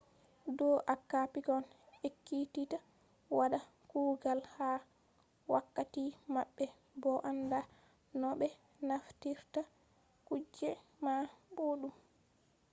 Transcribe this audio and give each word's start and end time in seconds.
do 0.57 0.67
acca 0.93 1.21
pikkon 1.33 1.63
ekkititta 2.07 2.77
wada 3.37 3.59
kugal 3.89 4.39
ha 4.55 4.69
wakatti 5.53 6.03
mabbe 6.33 6.65
bo 7.01 7.11
anda 7.29 7.59
no 8.19 8.27
be 8.39 8.47
naftirta 8.87 9.61
kuje 10.27 10.69
man 11.03 11.23
boddum 11.55 11.93